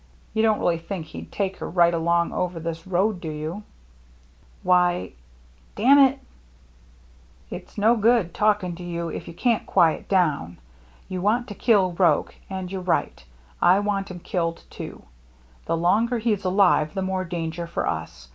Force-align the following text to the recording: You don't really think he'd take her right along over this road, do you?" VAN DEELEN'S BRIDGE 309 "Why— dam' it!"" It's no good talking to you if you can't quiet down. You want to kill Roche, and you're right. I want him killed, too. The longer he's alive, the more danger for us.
You 0.33 0.41
don't 0.41 0.57
really 0.59 0.79
think 0.79 1.05
he'd 1.05 1.31
take 1.31 1.57
her 1.57 1.69
right 1.69 1.93
along 1.93 2.31
over 2.33 2.59
this 2.59 2.87
road, 2.87 3.21
do 3.21 3.29
you?" 3.29 3.61
VAN 4.63 5.11
DEELEN'S 5.11 5.13
BRIDGE 5.13 5.15
309 5.75 6.05
"Why— 6.09 6.11
dam' 6.11 6.11
it!"" 6.11 6.19
It's 7.55 7.77
no 7.77 7.95
good 7.95 8.33
talking 8.33 8.73
to 8.77 8.83
you 8.83 9.09
if 9.09 9.27
you 9.27 9.35
can't 9.35 9.67
quiet 9.67 10.09
down. 10.09 10.57
You 11.07 11.21
want 11.21 11.47
to 11.49 11.53
kill 11.53 11.91
Roche, 11.91 12.33
and 12.49 12.71
you're 12.71 12.81
right. 12.81 13.23
I 13.61 13.77
want 13.79 14.09
him 14.09 14.21
killed, 14.21 14.63
too. 14.71 15.03
The 15.67 15.77
longer 15.77 16.17
he's 16.17 16.45
alive, 16.45 16.95
the 16.95 17.03
more 17.03 17.23
danger 17.23 17.67
for 17.67 17.85
us. 17.87 18.29